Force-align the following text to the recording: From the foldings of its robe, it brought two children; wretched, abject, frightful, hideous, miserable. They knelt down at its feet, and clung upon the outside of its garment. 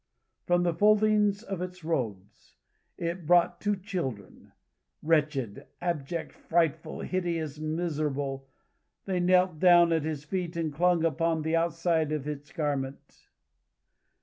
From 0.47 0.63
the 0.63 0.73
foldings 0.73 1.43
of 1.43 1.61
its 1.61 1.83
robe, 1.83 2.23
it 2.97 3.27
brought 3.27 3.61
two 3.61 3.75
children; 3.75 4.51
wretched, 5.03 5.67
abject, 5.79 6.31
frightful, 6.33 7.01
hideous, 7.01 7.59
miserable. 7.59 8.47
They 9.05 9.19
knelt 9.19 9.59
down 9.59 9.93
at 9.93 10.03
its 10.03 10.23
feet, 10.23 10.55
and 10.57 10.73
clung 10.73 11.05
upon 11.05 11.43
the 11.43 11.55
outside 11.55 12.11
of 12.11 12.27
its 12.27 12.51
garment. 12.51 13.27